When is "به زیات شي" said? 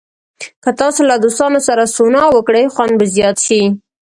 2.99-3.61